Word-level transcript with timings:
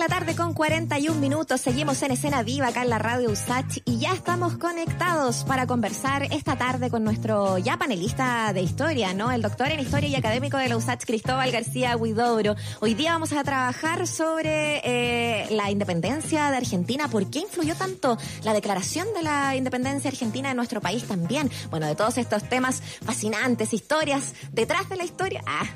la 0.00 0.08
tarde 0.08 0.34
con 0.34 0.54
41 0.54 1.20
minutos. 1.20 1.60
Seguimos 1.60 2.02
en 2.02 2.12
escena 2.12 2.42
viva 2.42 2.68
acá 2.68 2.82
en 2.82 2.88
la 2.88 2.98
radio 2.98 3.30
USACH 3.30 3.82
y 3.84 3.98
ya 3.98 4.14
estamos 4.14 4.56
conectados 4.56 5.44
para 5.44 5.66
conversar 5.66 6.22
esta 6.32 6.56
tarde 6.56 6.88
con 6.88 7.04
nuestro 7.04 7.58
ya 7.58 7.76
panelista 7.76 8.50
de 8.54 8.62
historia, 8.62 9.12
¿no? 9.12 9.30
El 9.30 9.42
doctor 9.42 9.68
en 9.68 9.78
historia 9.78 10.08
y 10.08 10.14
académico 10.14 10.56
de 10.56 10.70
la 10.70 10.78
USACH, 10.78 11.04
Cristóbal 11.04 11.52
García 11.52 11.98
Huidobro. 11.98 12.56
Hoy 12.80 12.94
día 12.94 13.12
vamos 13.12 13.34
a 13.34 13.44
trabajar 13.44 14.06
sobre 14.06 14.80
eh, 14.84 15.48
la 15.50 15.70
independencia 15.70 16.50
de 16.50 16.56
Argentina. 16.56 17.08
¿Por 17.08 17.28
qué 17.28 17.40
influyó 17.40 17.74
tanto 17.74 18.16
la 18.42 18.54
declaración 18.54 19.06
de 19.12 19.22
la 19.22 19.54
independencia 19.54 20.08
argentina 20.08 20.48
en 20.48 20.56
nuestro 20.56 20.80
país 20.80 21.04
también? 21.04 21.50
Bueno, 21.68 21.86
de 21.86 21.94
todos 21.94 22.16
estos 22.16 22.48
temas 22.48 22.82
fascinantes, 23.04 23.74
historias 23.74 24.32
detrás 24.50 24.88
de 24.88 24.96
la 24.96 25.04
historia. 25.04 25.42
Ah, 25.46 25.66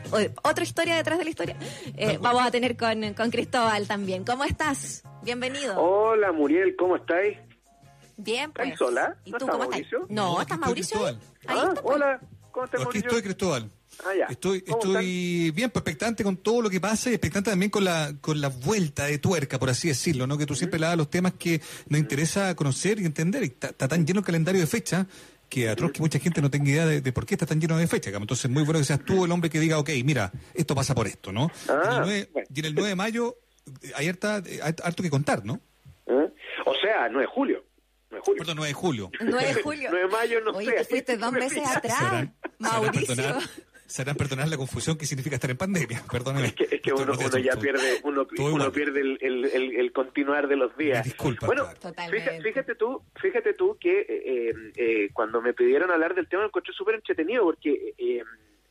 otra 0.45 0.65
historia 0.65 0.97
detrás 0.97 1.19
de 1.19 1.25
la 1.25 1.31
historia. 1.31 1.57
Eh, 1.99 2.19
vamos 2.23 2.43
a 2.43 2.51
tener 2.51 2.75
con, 2.75 3.13
con 3.13 3.31
Cristóbal 3.31 3.87
también. 3.87 4.14
¿Cómo 4.23 4.45
estás? 4.45 5.03
Bienvenido. 5.23 5.77
Hola, 5.77 6.31
Muriel, 6.31 6.77
¿cómo 6.77 6.97
estáis? 6.97 7.37
Bien, 8.17 8.53
pues. 8.53 8.69
¿Estás 8.69 8.79
sola? 8.79 9.17
¿Y 9.25 9.33
tú 9.33 9.47
cómo 9.47 9.65
estás? 9.65 9.83
No, 10.09 10.41
¿estás 10.41 10.59
Mauricio? 10.59 11.05
Ahí 11.07 11.17
ah, 11.49 11.67
está, 11.69 11.83
pues. 11.83 11.97
Hola, 11.97 12.21
¿cómo 12.53 12.67
estás, 12.67 12.83
Aquí 12.83 12.99
estoy, 12.99 13.23
Cristóbal. 13.23 13.71
Ah, 14.05 14.15
ya. 14.17 14.27
Estoy, 14.27 14.63
estoy 14.67 15.51
bien, 15.51 15.71
pues, 15.71 15.81
expectante 15.81 16.23
con 16.23 16.37
todo 16.37 16.63
lo 16.63 16.71
que 16.71 16.81
pasa 16.81 17.11
y 17.11 17.15
expectante 17.15 17.51
también 17.51 17.71
con 17.71 17.83
la, 17.83 18.15
con 18.21 18.41
la 18.41 18.49
vuelta 18.49 19.07
de 19.07 19.19
tuerca, 19.19 19.59
por 19.59 19.71
así 19.71 19.89
decirlo, 19.89 20.29
¿no? 20.29 20.39
Que 20.39 20.47
tú 20.47 20.55
siempre 20.55 20.79
le 20.79 20.87
das 20.87 20.97
los 20.97 21.11
temas 21.11 21.33
que 21.33 21.61
nos 21.89 21.99
interesa 21.99 22.55
conocer 22.55 23.01
y 23.01 23.07
entender. 23.07 23.43
Y 23.43 23.47
está, 23.47 23.73
tan 23.73 24.07
lleno 24.07 24.21
el 24.21 24.27
calendario 24.27 24.61
de 24.61 24.67
fecha 24.69 25.07
que 25.49 25.69
atroz 25.69 25.93
que 25.93 26.01
mucha 26.01 26.19
gente 26.19 26.41
no 26.41 26.51
tenga 26.51 26.71
idea 26.71 26.87
de, 26.87 27.13
por 27.13 27.27
qué 27.27 27.35
está 27.35 27.47
tan 27.47 27.61
lleno 27.61 27.77
de 27.77 27.87
fecha. 27.89 28.11
Entonces, 28.11 28.51
muy 28.51 28.63
bueno 28.63 28.79
que 28.79 28.85
seas 28.85 29.05
tú 29.05 29.25
el 29.25 29.33
hombre 29.33 29.51
que 29.51 29.59
diga, 29.59 29.79
ok, 29.79 29.91
mira, 30.05 30.33
esto 30.53 30.75
pasa 30.75 30.95
por 30.95 31.07
esto, 31.07 31.33
¿no? 31.33 31.51
Ah, 31.69 32.05
y, 32.07 32.61
en 32.61 32.65
el 32.65 32.75
9, 32.75 32.91
de 32.91 32.95
mayo 32.95 33.39
hay 33.95 34.09
harta, 34.09 34.43
harto 34.83 35.03
que 35.03 35.11
contar, 35.11 35.45
¿no? 35.45 35.61
¿Eh? 36.07 36.31
O 36.67 36.75
sea, 36.75 37.09
9 37.09 37.21
de 37.21 37.27
julio. 37.27 37.65
9 38.11 38.17
de 38.17 38.21
julio. 38.21 38.39
Perdón, 38.39 38.57
9 38.57 38.69
de 38.69 38.75
julio. 38.75 39.11
9 39.21 39.47
de 39.47 39.63
julio. 39.63 39.89
9 39.91 40.07
de 40.07 40.13
mayo, 40.13 40.41
no 40.41 40.51
Oye, 40.53 40.79
sé. 40.79 40.85
fuiste 40.85 41.17
dos 41.17 41.33
meses 41.33 41.67
atrás, 41.67 42.29
Mauricio. 42.59 43.15
Serán 43.87 44.17
perdonar 44.17 44.49
la 44.49 44.57
confusión 44.57 44.97
que 44.97 45.05
significa 45.05 45.37
estar 45.37 45.51
en 45.51 45.59
pandemia, 45.59 46.03
perdóneme. 46.11 46.47
Es 46.49 46.55
que, 46.55 46.65
es 46.71 46.81
que 46.81 46.93
uno, 46.93 47.13
uno 47.13 47.39
ya 47.39 47.55
pierde, 47.57 48.01
uno, 48.03 48.27
uno 48.39 48.73
pierde 48.73 49.01
el, 49.01 49.19
el, 49.21 49.77
el, 49.77 49.93
continuar 49.93 50.49
de 50.49 50.57
los 50.57 50.75
días. 50.77 51.05
Disculpa. 51.05 51.47
Bueno, 51.47 51.67
fíjate, 52.11 52.41
fíjate, 52.43 52.75
tú, 52.77 53.03
fíjate 53.21 53.53
tú 53.53 53.77
que 53.79 54.01
eh, 54.01 54.55
eh, 54.77 55.11
cuando 55.13 55.43
me 55.43 55.53
pidieron 55.53 55.91
hablar 55.91 56.15
del 56.15 56.29
tema 56.29 56.43
me 56.43 56.49
encontré 56.49 56.73
súper 56.73 56.95
entretenido 56.95 57.45
porque 57.45 57.95
eh, 57.99 58.23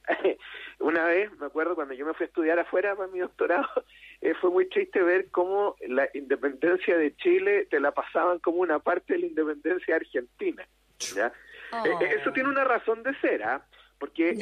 una 0.84 1.06
vez, 1.06 1.32
me 1.40 1.46
acuerdo, 1.46 1.76
cuando 1.76 1.94
yo 1.94 2.06
me 2.06 2.14
fui 2.14 2.26
a 2.26 2.28
estudiar 2.28 2.60
afuera 2.60 2.96
para 2.96 3.12
mi 3.12 3.20
doctorado, 3.20 3.68
eh, 4.22 4.34
fue 4.40 4.50
muy 4.52 4.68
triste 4.68 5.02
ver 5.02 5.30
cómo 5.32 5.76
la 5.88 6.08
independencia 6.14 6.98
de 6.98 7.16
Chile 7.16 7.68
te 7.70 7.80
la 7.80 7.92
pasaban 7.92 8.40
como 8.40 8.58
una 8.58 8.80
parte 8.80 9.14
de 9.14 9.20
la 9.20 9.26
independencia 9.28 9.96
argentina. 9.96 10.68
¿ya? 11.16 11.32
Oh. 11.72 11.86
Eh, 11.86 12.18
eso 12.20 12.32
tiene 12.34 12.50
una 12.50 12.64
razón 12.64 13.02
de 13.04 13.18
ser, 13.20 13.44
¿ah? 13.44 13.66
porque 13.98 14.36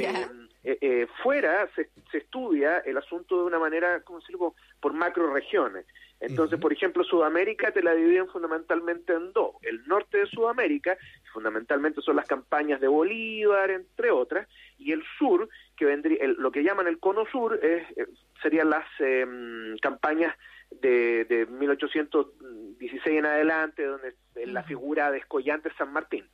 eh, 0.63 1.07
fuera 1.21 1.69
se, 1.75 1.89
se, 2.11 2.17
estudia 2.17 2.79
el 2.79 2.97
asunto 2.97 3.37
de 3.37 3.43
una 3.43 3.59
manera, 3.59 4.01
¿cómo 4.01 4.19
decirlo?, 4.19 4.55
por 4.79 4.93
macro 4.93 5.31
regiones. 5.31 5.85
Entonces, 6.21 6.59
por 6.59 6.71
ejemplo, 6.71 7.03
Sudamérica 7.03 7.71
te 7.71 7.81
la 7.81 7.95
dividen 7.95 8.27
fundamentalmente 8.27 9.11
en 9.13 9.33
dos. 9.33 9.55
El 9.63 9.83
norte 9.87 10.19
de 10.19 10.27
Sudamérica, 10.27 10.95
fundamentalmente 11.31 12.01
son 12.01 12.15
las 12.15 12.27
campañas 12.27 12.79
de 12.79 12.87
Bolívar, 12.87 13.71
entre 13.71 14.11
otras, 14.11 14.47
y 14.77 14.91
el 14.91 15.03
sur, 15.17 15.49
que 15.75 15.85
vendría, 15.85 16.27
lo 16.37 16.51
que 16.51 16.63
llaman 16.63 16.87
el 16.87 16.99
cono 16.99 17.25
sur, 17.31 17.59
es, 17.63 17.89
eh, 17.97 18.07
serían 18.41 18.69
las 18.69 18.85
em, 18.99 19.77
campañas 19.77 20.35
de, 20.69 21.25
de 21.25 21.45
1816 21.45 23.05
en 23.05 23.25
adelante, 23.25 23.85
donde 23.85 24.15
la 24.45 24.63
figura 24.63 25.11
de 25.11 25.19
Escollante 25.19 25.71
San 25.77 25.91
Martín. 25.91 26.25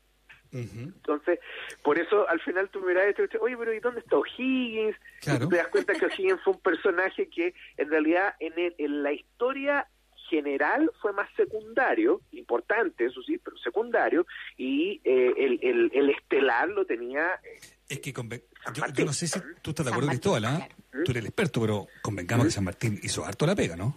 Entonces, 0.51 1.39
por 1.83 1.99
eso 1.99 2.27
al 2.29 2.39
final 2.39 2.69
tú 2.69 2.81
miras 2.81 3.05
esto 3.05 3.21
y 3.21 3.25
dices, 3.25 3.41
oye, 3.41 3.57
pero 3.57 3.73
¿y 3.73 3.79
dónde 3.79 3.99
está 3.99 4.17
O'Higgins? 4.17 4.95
Y 5.21 5.47
te 5.49 5.57
das 5.57 5.67
cuenta 5.67 5.93
que 5.93 6.05
O'Higgins 6.05 6.41
fue 6.41 6.53
un 6.53 6.61
personaje 6.61 7.29
que 7.29 7.53
en 7.75 7.89
realidad 7.89 8.35
en, 8.39 8.53
en 8.77 9.03
la 9.03 9.11
historia 9.11 9.87
general 10.29 10.91
fue 11.01 11.13
más 11.13 11.29
secundario, 11.35 12.21
importante, 12.31 13.05
eso 13.05 13.21
sí, 13.23 13.37
pero 13.37 13.57
secundario, 13.57 14.25
y 14.57 15.01
eh, 15.03 15.33
el, 15.37 15.59
el, 15.61 15.91
el, 15.93 16.09
estelar 16.09 16.69
lo 16.69 16.85
tenía... 16.85 17.25
Eh, 17.43 17.59
es 17.89 17.99
que 17.99 18.11
yo, 18.11 19.05
no 19.05 19.13
sé 19.13 19.27
si 19.27 19.39
tú 19.61 19.71
estás 19.71 19.85
de 19.85 19.91
acuerdo, 19.91 20.09
Cristóbal, 20.09 20.45
¿ah? 20.45 20.67
tú 20.91 21.11
eres 21.11 21.17
el 21.17 21.27
experto, 21.27 21.61
pero 21.61 21.87
convengamos 22.01 22.45
que 22.47 22.51
San 22.51 22.65
Martín 22.65 22.99
hizo 23.01 23.25
harto 23.25 23.45
la 23.45 23.55
pega, 23.55 23.75
¿no? 23.75 23.95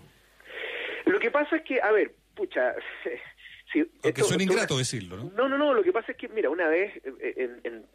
Lo 1.06 1.18
que 1.18 1.30
pasa 1.30 1.56
es 1.56 1.62
que, 1.62 1.80
a 1.80 1.90
ver, 1.90 2.14
pucha, 2.34 2.74
Sí, 3.72 3.88
Aunque 4.02 4.24
suena 4.24 4.42
ingrato 4.42 4.76
decirlo, 4.76 5.16
¿no? 5.16 5.30
No, 5.36 5.48
no, 5.48 5.56
no, 5.56 5.74
lo 5.74 5.84
que 5.84 5.92
pasa 5.92 6.10
es 6.10 6.18
que, 6.18 6.28
mira, 6.28 6.50
una 6.50 6.66
vez 6.66 6.92
en, 7.04 7.60
en, 7.62 7.86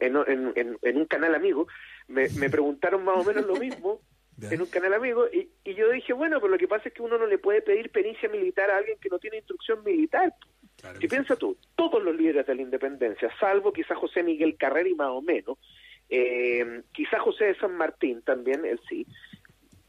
en, 0.00 0.78
en 0.80 0.96
un 0.96 1.04
canal 1.06 1.34
amigo 1.34 1.66
me, 2.06 2.28
me, 2.28 2.48
preguntaron 2.48 3.04
más 3.04 3.16
o 3.16 3.24
menos 3.24 3.44
lo 3.44 3.56
mismo 3.56 4.00
en 4.42 4.60
un 4.60 4.66
canal 4.68 4.94
amigo 4.94 5.26
y, 5.32 5.48
y, 5.64 5.74
yo 5.74 5.90
dije, 5.90 6.12
bueno, 6.12 6.40
pero 6.40 6.52
lo 6.52 6.58
que 6.58 6.68
pasa 6.68 6.88
es 6.88 6.94
que 6.94 7.02
uno 7.02 7.18
no 7.18 7.26
le 7.26 7.38
puede 7.38 7.62
pedir 7.62 7.90
pericia 7.90 8.28
militar 8.28 8.70
a 8.70 8.78
alguien 8.78 8.98
que 9.00 9.08
no 9.08 9.18
tiene 9.18 9.38
instrucción 9.38 9.82
militar. 9.84 10.34
Claro 10.80 10.98
si 10.98 11.08
piensa 11.08 11.36
tú, 11.36 11.56
todos 11.76 12.02
los 12.02 12.16
líderes 12.16 12.46
de 12.46 12.54
la 12.54 12.62
independencia, 12.62 13.30
salvo 13.38 13.72
quizás 13.72 13.98
José 13.98 14.22
Miguel 14.22 14.56
Carrera 14.56 14.88
y 14.88 14.94
más 14.94 15.10
o 15.10 15.20
menos, 15.20 15.58
eh, 16.08 16.82
quizás 16.92 17.20
José 17.20 17.46
de 17.46 17.54
San 17.56 17.76
Martín 17.76 18.22
también, 18.22 18.64
él 18.64 18.80
sí, 18.88 19.06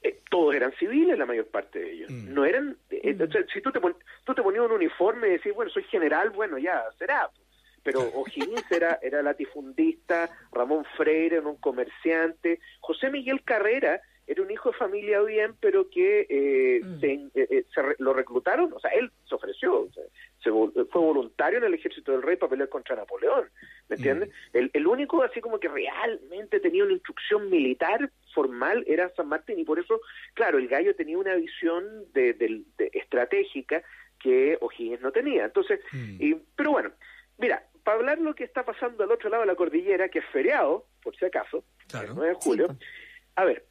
eh, 0.04 0.22
todos 0.30 0.56
eran 0.56 0.74
civiles, 0.74 1.18
la 1.18 1.26
mayor 1.26 1.48
parte 1.48 1.80
de 1.80 1.92
ellos. 1.92 2.12
Mm. 2.12 2.34
No 2.34 2.46
eran, 2.46 2.78
eh, 2.90 3.14
mm. 3.14 3.52
si 3.54 3.62
tú 3.62 3.72
te, 3.72 3.80
tú 4.24 4.34
te 4.34 4.42
ponías 4.42 4.66
un 4.66 4.72
uniforme 4.72 5.28
y 5.28 5.32
decís, 5.32 5.54
bueno, 5.54 5.72
soy 5.72 5.84
general, 5.84 6.32
bueno, 6.32 6.58
ya, 6.58 6.84
será. 6.98 7.30
Pero 7.84 8.00
O'Higgins 8.14 8.70
era, 8.72 9.00
era 9.02 9.22
latifundista, 9.22 10.30
Ramón 10.52 10.86
Freire 10.98 11.38
era 11.38 11.48
un 11.48 11.58
comerciante, 11.58 12.60
José 12.80 13.10
Miguel 13.10 13.44
Carrera 13.44 14.02
era 14.28 14.42
un 14.42 14.52
hijo 14.52 14.72
de 14.72 14.78
familia 14.78 15.22
bien, 15.22 15.56
pero 15.60 15.90
que 15.90 16.26
eh, 16.30 16.82
mm. 16.84 17.00
se, 17.74 17.82
lo 18.00 18.14
reclutaron, 18.14 18.72
o 18.74 18.80
sea, 18.80 18.92
él 18.92 19.12
se 19.28 19.36
ofreció, 19.36 19.88
se, 20.42 20.50
fue 20.50 21.02
voluntario 21.02 21.60
en 21.60 21.66
el 21.66 21.74
ejército 21.74 22.12
del 22.12 22.22
rey 22.22 22.38
para 22.38 22.52
pelear 22.52 22.70
contra 22.70 22.96
Napoleón, 22.96 23.50
¿me 23.90 23.96
entiendes? 23.96 24.30
El, 24.54 24.70
el 24.74 24.88
único 24.88 25.22
así 25.24 25.42
como 25.42 25.60
que 25.60 25.68
realmente 25.68 26.60
tenía 26.60 26.84
una 26.84 26.94
instrucción 26.94 27.50
militar 27.50 28.10
formal 28.34 28.84
era 28.88 29.14
San 29.16 29.28
Martín 29.28 29.60
y 29.60 29.66
por 29.66 29.80
eso, 29.80 30.02
claro, 30.34 30.58
el 30.58 30.68
gallo 30.68 30.96
tenía 30.96 31.18
una 31.18 31.36
visión 31.36 32.06
de, 32.14 32.64
estratégica 32.94 33.84
que 34.20 34.58
O'Higgins 34.62 35.02
no 35.02 35.12
tenía. 35.12 35.46
Entonces, 35.46 35.80
mm. 35.92 36.16
y, 36.20 36.36
pero 36.56 36.72
bueno, 36.72 36.92
mira, 37.38 37.66
para 37.84 37.98
hablar 37.98 38.20
lo 38.20 38.36
que 38.36 38.44
está 38.44 38.64
pasando 38.64 39.04
al 39.04 39.12
otro 39.12 39.30
lado 39.30 39.42
de 39.42 39.48
la 39.48 39.56
cordillera, 39.56 40.10
que 40.10 40.20
es 40.20 40.26
feriado, 40.32 40.86
por 41.04 41.16
si 41.16 41.26
acaso, 41.26 41.64
el 41.94 42.16
9 42.16 42.30
de 42.30 42.36
julio, 42.36 42.68
pues. 42.68 42.80
a 43.36 43.46
ver, 43.46 43.66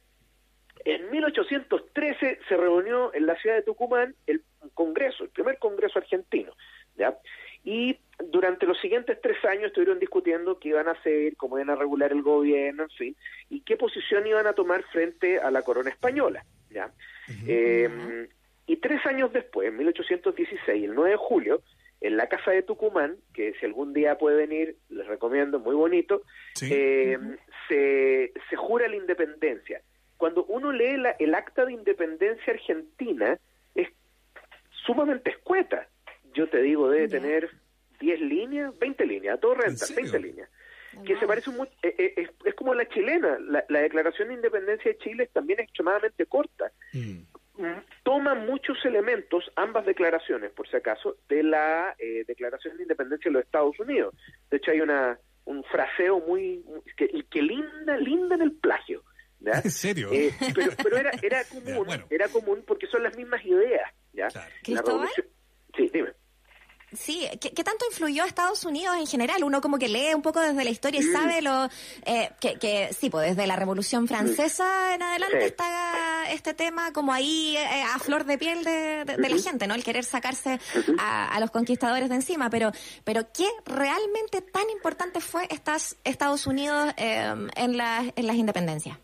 en 0.85 1.09
1813 1.11 2.39
se 2.47 2.57
reunió 2.57 3.13
en 3.13 3.25
la 3.25 3.35
ciudad 3.35 3.55
de 3.55 3.63
Tucumán 3.63 4.15
el 4.27 4.43
Congreso, 4.73 5.23
el 5.23 5.29
primer 5.29 5.57
Congreso 5.57 5.99
argentino, 5.99 6.53
¿ya? 6.95 7.17
Y 7.63 7.97
durante 8.31 8.65
los 8.65 8.79
siguientes 8.79 9.19
tres 9.21 9.43
años 9.45 9.65
estuvieron 9.65 9.99
discutiendo 9.99 10.59
qué 10.59 10.69
iban 10.69 10.87
a 10.87 10.91
hacer, 10.91 11.35
cómo 11.37 11.57
iban 11.57 11.69
a 11.69 11.75
regular 11.75 12.11
el 12.11 12.23
gobierno, 12.23 12.83
en 12.83 12.89
fin, 12.89 13.15
y 13.49 13.61
qué 13.61 13.77
posición 13.77 14.25
iban 14.25 14.47
a 14.47 14.53
tomar 14.53 14.83
frente 14.91 15.39
a 15.39 15.51
la 15.51 15.61
corona 15.61 15.89
española. 15.89 16.43
¿ya? 16.69 16.91
eh, 17.47 18.27
y 18.65 18.77
tres 18.77 19.05
años 19.05 19.31
después, 19.33 19.67
en 19.67 19.77
1816, 19.77 20.83
el 20.83 20.95
9 20.95 21.11
de 21.11 21.17
julio, 21.17 21.61
en 21.99 22.17
la 22.17 22.27
casa 22.27 22.51
de 22.51 22.63
Tucumán, 22.63 23.17
que 23.33 23.53
si 23.59 23.65
algún 23.65 23.93
día 23.93 24.17
puede 24.17 24.37
venir, 24.37 24.77
les 24.89 25.05
recomiendo, 25.07 25.59
muy 25.59 25.75
bonito, 25.75 26.23
eh, 26.61 27.17
se, 27.67 28.33
se 28.49 28.55
jura 28.55 28.87
la 28.87 28.95
independencia. 28.95 29.81
Cuando 30.21 30.45
uno 30.45 30.71
lee 30.71 30.97
la, 30.97 31.15
el 31.17 31.33
acta 31.33 31.65
de 31.65 31.73
independencia 31.73 32.53
argentina, 32.53 33.39
es 33.73 33.87
sumamente 34.85 35.31
escueta. 35.31 35.87
Yo 36.35 36.47
te 36.47 36.61
digo, 36.61 36.91
debe 36.91 37.07
tener 37.07 37.49
10 37.99 38.21
líneas, 38.21 38.77
20 38.77 39.03
líneas, 39.07 39.39
todo 39.39 39.55
renta, 39.55 39.83
20 39.95 40.19
líneas. 40.19 40.47
Que 41.07 41.17
se 41.17 41.25
parece 41.25 41.49
eh, 41.81 41.95
eh, 41.97 42.29
es, 42.45 42.53
como 42.53 42.75
la 42.75 42.87
chilena, 42.87 43.39
la, 43.39 43.81
declaración 43.81 44.27
de 44.27 44.35
independencia 44.35 44.91
de 44.91 44.99
Chile 44.99 45.27
también 45.33 45.59
es 45.59 45.63
extremadamente 45.63 46.27
corta. 46.27 46.71
Mm. 46.93 47.23
Mm, 47.57 47.83
toma 48.03 48.35
muchos 48.35 48.77
elementos, 48.85 49.51
ambas 49.55 49.87
declaraciones, 49.87 50.51
por 50.51 50.69
si 50.69 50.75
acaso, 50.77 51.17
de 51.29 51.41
la 51.41 51.95
eh, 51.97 52.25
declaración 52.27 52.77
de 52.77 52.83
independencia 52.83 53.27
de 53.27 53.33
los 53.33 53.43
Estados 53.43 53.79
Unidos. 53.79 54.13
De 54.51 54.57
hecho, 54.57 54.69
hay 54.69 54.81
una 54.81 55.17
un 55.45 55.63
fraseo 55.63 56.19
muy, 56.19 56.63
que, 56.95 57.25
que 57.27 57.41
linda, 57.41 57.97
linda 57.97 58.35
en 58.35 58.43
el 58.43 58.51
plagio. 58.51 59.01
¿En 59.45 59.71
serio? 59.71 60.09
pero, 60.55 60.71
pero 60.83 60.97
era, 60.97 61.11
era 61.21 61.43
común, 61.45 61.87
era 62.09 62.27
común 62.27 62.63
porque 62.65 62.87
son 62.87 63.03
las 63.03 63.15
mismas 63.15 63.43
ideas. 63.45 63.91
¿ya? 64.13 64.27
La 64.67 64.81
revolución... 64.81 65.27
Sí, 65.75 65.89
dime. 65.93 66.11
Sí, 66.93 67.25
¿Qué, 67.39 67.63
tanto 67.63 67.85
influyó 67.89 68.23
a 68.23 68.27
Estados 68.27 68.65
Unidos 68.65 68.97
en 68.97 69.07
general? 69.07 69.45
Uno 69.45 69.61
como 69.61 69.79
que 69.79 69.87
lee 69.87 70.13
un 70.13 70.21
poco 70.21 70.41
desde 70.41 70.61
la 70.65 70.69
historia 70.69 70.99
y 70.99 71.03
sabe 71.03 71.41
lo 71.41 71.69
eh, 72.05 72.31
que, 72.41 72.55
que, 72.55 72.89
sí, 72.91 73.09
pues 73.09 73.29
desde 73.29 73.47
la 73.47 73.55
Revolución 73.55 74.09
Francesa 74.09 74.93
en 74.93 75.01
adelante 75.01 75.45
está 75.45 76.29
este 76.33 76.53
tema 76.53 76.91
como 76.91 77.13
ahí 77.13 77.55
eh, 77.55 77.83
a 77.83 77.97
flor 77.99 78.25
de 78.25 78.37
piel 78.37 78.65
de, 78.65 79.05
la 79.17 79.37
gente, 79.37 79.67
¿no? 79.67 79.75
El 79.75 79.85
querer 79.85 80.03
sacarse 80.03 80.59
a, 80.97 81.39
los 81.39 81.49
conquistadores 81.51 82.09
de 82.09 82.15
encima. 82.15 82.49
Pero, 82.49 82.73
pero 83.05 83.31
¿qué 83.31 83.47
realmente 83.65 84.41
tan 84.41 84.69
importante 84.69 85.21
fue 85.21 85.47
estas, 85.49 85.95
Estados 86.03 86.45
Unidos 86.45 86.93
eh, 86.97 87.23
en, 87.55 87.79
en 87.79 88.27
las 88.27 88.35
independencias? 88.35 88.97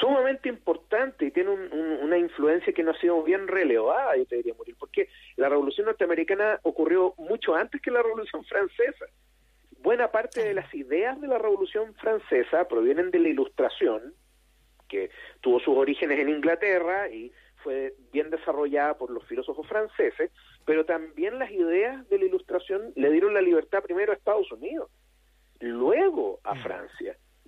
Sumamente 0.00 0.48
importante 0.48 1.26
y 1.26 1.30
tiene 1.30 1.50
una 1.50 2.18
influencia 2.18 2.72
que 2.72 2.82
no 2.82 2.92
ha 2.92 3.00
sido 3.00 3.22
bien 3.22 3.48
relevada, 3.48 4.16
yo 4.16 4.26
te 4.26 4.36
diría, 4.36 4.54
morir, 4.54 4.76
porque 4.78 5.08
la 5.36 5.48
Revolución 5.48 5.86
Norteamericana 5.86 6.60
ocurrió 6.62 7.14
mucho 7.18 7.54
antes 7.54 7.80
que 7.80 7.90
la 7.90 8.02
Revolución 8.02 8.44
Francesa. 8.44 9.06
Buena 9.80 10.10
parte 10.10 10.42
de 10.42 10.54
las 10.54 10.72
ideas 10.74 11.20
de 11.20 11.28
la 11.28 11.38
Revolución 11.38 11.94
Francesa 11.94 12.66
provienen 12.68 13.10
de 13.10 13.20
la 13.20 13.28
Ilustración, 13.28 14.14
que 14.88 15.10
tuvo 15.40 15.60
sus 15.60 15.76
orígenes 15.76 16.18
en 16.18 16.30
Inglaterra 16.30 17.08
y 17.08 17.32
fue 17.62 17.94
bien 18.12 18.30
desarrollada 18.30 18.96
por 18.96 19.10
los 19.10 19.24
filósofos 19.26 19.66
franceses, 19.66 20.30
pero 20.64 20.84
también 20.84 21.38
las 21.38 21.50
ideas 21.50 22.08
de 22.08 22.18
la 22.18 22.24
Ilustración 22.24 22.92
le 22.96 23.10
dieron 23.10 23.34
la 23.34 23.40
libertad 23.40 23.82
primero 23.82 24.12
a 24.12 24.14
Estados 24.14 24.50
Unidos, 24.52 24.90
luego 25.60 26.40
a 26.44 26.54
mm. 26.54 26.62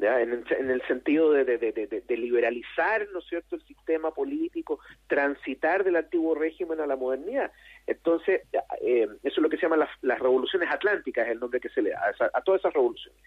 Francia. 0.00 0.56
En, 0.58 0.70
el, 0.70 0.82
sentido 0.87 1.32
de, 1.32 2.17
liberalizar, 2.17 3.06
¿no 3.12 3.20
es 3.20 3.26
cierto?, 3.26 3.56
el 3.56 3.62
sistema 3.62 4.12
político, 4.12 4.81
transitar 5.06 5.85
del 5.85 5.97
antiguo 5.97 6.35
régimen 6.35 6.81
a 6.81 6.87
la 6.87 6.97
modernidad. 6.97 7.52
Entonces, 7.87 8.43
eh, 8.82 9.08
eso 9.23 9.35
es 9.37 9.38
lo 9.38 9.49
que 9.49 9.56
se 9.56 9.62
llama 9.62 9.88
las, 10.02 10.19
revoluciones 10.19 10.69
atlánticas, 10.70 11.26
es 11.26 11.32
el 11.32 11.41
nombre 11.41 11.61
que 11.61 11.69
se 11.69 11.82
le 11.82 11.91
da 11.91 12.12
a, 12.32 12.41
todas 12.43 12.61
esas 12.61 12.75
revoluciones. 12.75 13.20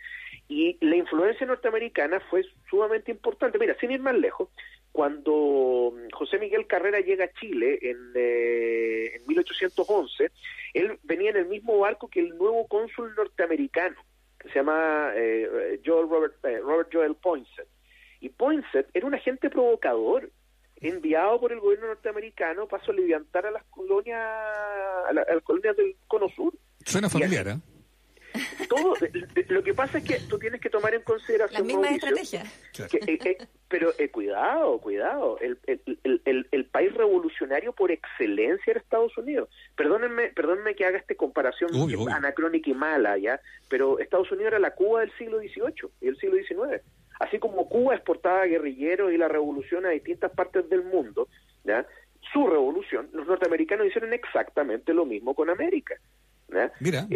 Y 0.47 0.77
la 0.85 0.95
influencia 0.95 1.45
norteamericana 1.47 2.19
fue 2.29 2.43
sumamente 2.69 3.11
importante. 3.11 3.57
Mira, 3.57 3.75
sin 3.79 3.91
ir 3.91 4.01
más 4.01 4.15
lejos, 4.15 4.49
cuando 4.91 5.93
José 6.13 6.37
Miguel 6.37 6.67
Carrera 6.67 6.99
llega 6.99 7.25
a 7.25 7.33
Chile 7.33 7.79
en, 7.81 8.11
eh, 8.15 9.15
en 9.15 9.27
1811, 9.27 10.31
él 10.73 10.99
venía 11.03 11.31
en 11.31 11.37
el 11.37 11.45
mismo 11.47 11.79
barco 11.79 12.09
que 12.09 12.19
el 12.19 12.37
nuevo 12.37 12.67
cónsul 12.67 13.15
norteamericano 13.15 13.95
se 14.43 14.59
llama 14.59 15.11
eh, 15.15 15.79
Joel 15.85 16.09
Robert, 16.09 16.35
eh, 16.45 16.59
Robert 16.59 16.89
Joel 16.91 17.15
Poinsett. 17.15 17.67
Y 18.19 18.29
Poinsett 18.29 18.89
era 18.93 19.05
un 19.05 19.15
agente 19.15 19.49
provocador 19.49 20.29
enviado 20.77 21.39
por 21.39 21.51
el 21.51 21.59
gobierno 21.59 21.87
norteamericano 21.87 22.67
para 22.67 22.83
soliviantar 22.83 23.45
a 23.45 23.51
las 23.51 23.63
colonias 23.65 24.19
a, 24.19 25.13
las 25.13 25.43
colonias 25.43 25.75
del 25.77 25.95
cono 26.07 26.27
sur. 26.29 26.53
Suena 26.85 27.09
familiar, 27.09 27.47
¿eh? 27.47 27.55
Todo, 28.75 28.95
lo 29.49 29.63
que 29.63 29.73
pasa 29.73 29.99
es 29.99 30.03
que 30.03 30.19
tú 30.27 30.39
tienes 30.39 30.59
que 30.59 30.69
tomar 30.69 30.93
en 30.95 31.01
consideración. 31.01 31.61
La 31.61 31.67
misma 31.67 31.89
estrategia. 31.89 32.43
Eh, 33.07 33.19
eh, 33.23 33.37
pero 33.67 33.91
eh, 33.97 34.09
cuidado, 34.09 34.79
cuidado. 34.79 35.37
El, 35.39 35.57
el, 35.65 36.47
el, 36.51 36.65
país 36.65 36.93
revolucionario 36.93 37.73
por 37.73 37.91
excelencia 37.91 38.71
era 38.71 38.79
Estados 38.79 39.15
Unidos. 39.17 39.49
Perdónenme, 39.75 40.29
perdónenme 40.29 40.75
que 40.75 40.85
haga 40.85 40.97
esta 40.97 41.15
comparación 41.15 41.69
anacrónica 42.11 42.69
y 42.69 42.73
mala, 42.73 43.17
¿ya? 43.17 43.39
Pero 43.69 43.99
Estados 43.99 44.31
Unidos 44.31 44.51
era 44.53 44.59
la 44.59 44.71
Cuba 44.71 45.01
del 45.01 45.11
siglo 45.17 45.39
XVIII 45.39 45.89
y 46.01 46.05
del 46.05 46.17
siglo 46.17 46.37
XIX. 46.37 46.81
Así 47.19 47.37
como 47.37 47.69
Cuba 47.69 47.95
exportaba 47.95 48.45
guerrilleros 48.45 49.13
y 49.13 49.17
la 49.17 49.27
revolución 49.27 49.85
a 49.85 49.89
distintas 49.89 50.31
partes 50.31 50.67
del 50.69 50.83
mundo, 50.83 51.27
¿ya? 51.63 51.85
Su 52.31 52.47
revolución, 52.47 53.09
los 53.13 53.27
norteamericanos 53.27 53.85
hicieron 53.85 54.13
exactamente 54.13 54.93
lo 54.93 55.05
mismo 55.05 55.35
con 55.35 55.49
América. 55.49 55.95
Mira, 56.79 57.07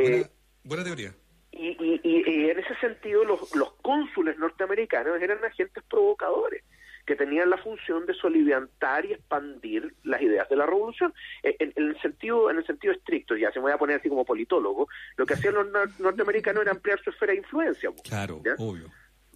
Buena 0.67 0.83
teoría. 0.83 1.15
Y, 1.51 1.99
y, 2.03 2.49
en 2.49 2.59
ese 2.59 2.75
sentido 2.75 3.23
los, 3.23 3.55
los 3.55 3.73
cónsules 3.81 4.37
norteamericanos 4.37 5.19
eran 5.21 5.43
agentes 5.43 5.83
provocadores 5.89 6.63
que 7.07 7.15
tenían 7.15 7.49
la 7.49 7.57
función 7.57 8.05
de 8.05 8.13
soliviantar 8.13 9.05
y 9.05 9.13
expandir 9.13 9.95
las 10.03 10.21
ideas 10.21 10.47
de 10.49 10.57
la 10.57 10.65
revolución. 10.65 11.13
En, 11.41 11.73
el 11.75 11.99
sentido 12.01 12.51
en 12.51 12.57
el 12.57 12.65
sentido 12.67 12.93
estricto, 12.93 13.35
ya 13.35 13.49
se 13.51 13.59
me 13.59 13.63
voy 13.63 13.71
a 13.71 13.77
poner 13.77 13.99
así 13.99 14.09
como 14.09 14.25
politólogo, 14.25 14.89
lo 15.15 15.25
que 15.25 15.33
hacían 15.33 15.55
los 15.55 15.67
norteamericanos 15.99 16.61
era 16.63 16.71
ampliar 16.71 17.01
su 17.01 17.09
esfera 17.09 17.31
de 17.31 17.39
influencia. 17.39 17.89
Claro, 18.03 18.41
obvio 18.57 18.91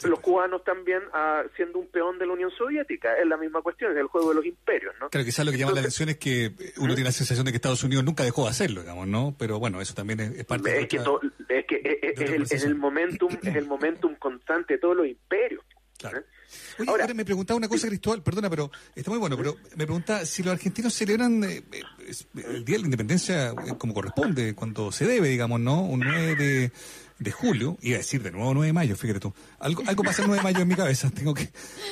los 0.08 0.20
cubanos 0.20 0.64
también 0.64 1.02
ah, 1.14 1.44
siendo 1.56 1.80
un 1.80 1.88
peón 1.88 2.18
de 2.18 2.26
la 2.26 2.34
Unión 2.34 2.52
Soviética. 2.58 3.16
Es 3.18 3.28
la 3.28 3.38
misma 3.38 3.62
cuestión, 3.62 3.92
es 3.92 3.98
el 3.98 4.08
juego 4.08 4.30
de 4.30 4.36
los 4.36 4.46
imperios, 4.46 4.94
¿no? 5.00 5.10
Claro, 5.10 5.26
quizás 5.26 5.46
lo 5.46 5.52
que 5.52 5.58
llama 5.58 5.74
la 5.74 5.80
atención 5.80 6.10
es 6.10 6.18
que 6.18 6.52
uno 6.78 6.96
tiene 6.96 7.10
la 7.10 7.12
sensación 7.12 7.46
de 7.46 7.52
que 7.52 7.58
Estados 7.58 7.84
Unidos 7.84 8.04
nunca 8.04 8.24
dejó 8.24 8.44
de 8.44 8.50
hacerlo, 8.50 8.82
digamos, 8.82 9.08
¿no? 9.08 9.36
Pero 9.38 9.60
bueno, 9.60 9.82
eso 9.82 9.94
también 9.94 10.20
es, 10.20 10.46
parte 10.46 10.72
de, 10.72 10.88
que 10.88 11.00
es 11.60 11.66
que 11.66 11.82
es, 12.02 12.64
el, 12.64 12.76
momentum, 12.76 13.38
es 13.42 13.56
el 13.56 13.66
momentum 13.66 14.16
constante 14.16 14.76
de 14.76 14.80
todos 14.80 14.98
los 14.98 15.08
imperios. 15.08 15.64
Claro. 15.98 16.20
¿eh? 16.20 16.26
Oye, 16.80 16.90
ahora, 16.90 17.08
me 17.14 17.24
preguntaba 17.24 17.58
una 17.58 17.68
cosa, 17.68 17.88
Cristóbal, 17.88 18.24
perdona, 18.24 18.50
pero 18.50 18.72
está 18.96 19.10
muy 19.12 19.20
bueno, 19.20 19.38
pero 19.38 19.56
me 19.76 19.86
pregunta 19.86 20.26
si 20.26 20.44
los 20.44 20.54
argentinos 20.54 20.94
celebran 20.94 21.44
eh, 21.44 21.64
eh, 21.72 22.14
el 22.36 22.66
Día 22.66 22.76
de 22.76 22.82
la 22.82 22.88
Independencia 22.88 23.54
como 23.78 23.94
corresponde, 23.94 24.56
cuando 24.56 24.92
se 24.92 25.06
debe, 25.06 25.30
digamos, 25.30 25.60
¿no? 25.60 25.82
Un 25.82 26.02
9 26.02 26.36
de 26.36 26.72
de 27.22 27.32
julio, 27.32 27.78
iba 27.82 27.96
a 27.96 28.00
decir 28.00 28.24
de 28.24 28.32
nuevo 28.32 28.52
9 28.56 28.68
de 28.68 28.74
mayo, 28.74 28.96
fíjate 28.96 29.20
tú. 29.20 29.32
Algo, 29.60 29.84
algo 29.86 30.04
pasa 30.04 30.24
el 30.24 30.28
9 30.28 30.40
de 30.40 30.44
mayo 30.44 30.62
en 30.64 30.68
mi 30.68 30.76
cabeza, 30.76 31.10
tengo 31.16 31.36
que, 31.36 31.50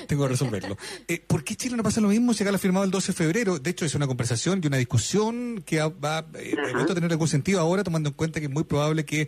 tengo 0.08 0.24
que 0.24 0.30
resolverlo. 0.30 0.76
Eh, 1.08 1.24
¿Por 1.26 1.44
qué 1.44 1.56
Chile 1.56 1.78
no 1.78 1.84
pasa 1.84 2.02
lo 2.02 2.08
mismo 2.08 2.34
si 2.34 2.44
acá 2.44 2.52
lo 2.52 2.56
ha 2.56 2.60
firmado 2.60 2.84
el 2.84 2.90
12 2.90 3.12
de 3.12 3.16
febrero? 3.16 3.60
De 3.60 3.70
hecho, 3.70 3.86
es 3.86 3.94
una 3.94 4.08
conversación 4.08 4.60
y 4.64 4.68
una 4.68 4.78
discusión 4.78 5.62
que 5.64 5.81
va 5.81 6.26
eh, 6.34 6.56
a 6.58 6.94
tener 6.96 7.12
algún 7.12 7.28
sentido 7.28 7.60
ahora, 7.60 7.84
tomando 7.84 8.10
en 8.10 8.16
cuenta 8.16 8.40
que 8.40 8.48
es 8.48 8.52
muy 8.52 8.64
probable 8.64 9.06
que 9.06 9.28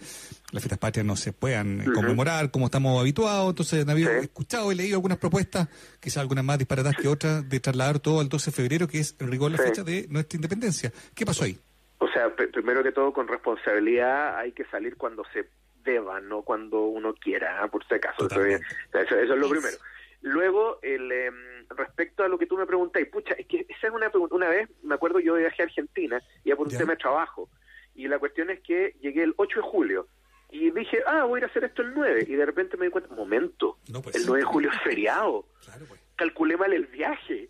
las 0.51 0.63
fiestas 0.63 0.79
patrias 0.79 1.05
no 1.05 1.15
se 1.15 1.33
puedan 1.33 1.81
eh, 1.81 1.85
conmemorar 1.93 2.49
como 2.49 2.65
estamos 2.65 2.99
habituados. 2.99 3.51
Entonces, 3.51 3.87
habido, 3.87 4.09
escuchado 4.11 4.71
y 4.71 4.75
leído 4.75 4.95
algunas 4.95 5.19
propuestas, 5.19 5.67
quizás 5.99 6.17
algunas 6.17 6.43
más 6.43 6.57
disparadas 6.57 6.95
que 6.99 7.07
otras, 7.07 7.47
de 7.47 7.59
trasladar 7.59 7.99
todo 7.99 8.21
al 8.21 8.27
12 8.27 8.49
de 8.49 8.55
febrero, 8.55 8.87
que 8.87 8.99
es 8.99 9.15
en 9.19 9.29
rigor 9.29 9.51
la 9.51 9.59
fecha 9.59 9.83
de 9.83 10.07
nuestra 10.09 10.37
independencia. 10.37 10.91
¿Qué 11.13 11.27
pasó 11.27 11.43
ahí? 11.43 11.59
O 11.99 12.07
sea, 12.07 12.35
primero 12.35 12.81
que 12.81 12.91
todo, 12.91 13.13
con 13.13 13.27
responsabilidad 13.27 14.35
hay 14.35 14.53
que 14.53 14.65
salir 14.65 14.97
cuando 14.97 15.23
se 15.31 15.47
deba, 15.83 16.19
no 16.21 16.41
cuando 16.43 16.85
uno 16.85 17.13
quiera, 17.13 17.61
¿ah? 17.61 17.67
por 17.67 17.85
si 17.85 17.95
acaso. 17.95 18.27
Eso, 18.27 19.15
es 19.15 19.29
lo 19.29 19.49
primero. 19.49 19.77
Luego, 20.21 20.79
el, 20.81 21.11
em, 21.11 21.67
respecto 21.69 22.23
a 22.23 22.27
lo 22.27 22.37
que 22.37 22.45
tú 22.45 22.57
me 22.57 22.65
preguntas, 22.65 23.01
pucha, 23.11 23.33
es 23.33 23.47
que 23.47 23.65
esa 23.67 23.87
es 23.87 23.93
una 23.93 24.09
pregunta. 24.09 24.35
Una 24.35 24.49
vez, 24.49 24.69
me 24.83 24.95
acuerdo, 24.95 25.19
yo 25.19 25.35
viajé 25.35 25.63
a 25.63 25.65
Argentina, 25.65 26.21
ya 26.45 26.55
por 26.55 26.67
un 26.67 26.77
tema 26.77 26.93
de 26.93 26.97
trabajo, 26.97 27.49
y 27.95 28.07
la 28.07 28.19
cuestión 28.19 28.49
es 28.51 28.59
que 28.61 28.95
llegué 29.01 29.23
el 29.23 29.33
8 29.37 29.59
de 29.59 29.67
julio, 29.67 30.07
y 30.51 30.69
dije, 30.71 30.99
ah, 31.07 31.23
voy 31.23 31.37
a 31.37 31.39
ir 31.39 31.43
a 31.45 31.47
hacer 31.47 31.63
esto 31.63 31.81
el 31.81 31.93
9, 31.93 32.25
y 32.27 32.35
de 32.35 32.45
repente 32.45 32.77
me 32.77 32.85
di 32.85 32.91
cuenta, 32.91 33.13
momento, 33.15 33.77
pues 34.03 34.15
el 34.15 34.25
9 34.25 34.39
de 34.39 34.45
julio 34.45 34.69
es 34.71 34.81
feriado. 34.81 35.45
Pues. 35.87 36.01
Calculé 36.15 36.57
mal 36.57 36.73
el 36.73 36.85
viaje. 36.85 37.49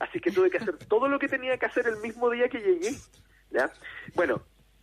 Así 0.00 0.20
que 0.20 0.30
tuve 0.30 0.50
que 0.50 0.58
hacer 0.58 0.76
todo 0.88 1.08
lo 1.08 1.18
que 1.18 1.28
tenía 1.28 1.58
que 1.58 1.66
hacer 1.66 1.86
el 1.86 1.98
mismo 1.98 2.30
día 2.30 2.48
que 2.48 2.60
llegué. 2.60 2.90
¿ya? 3.50 3.70
Bueno, 4.14 4.42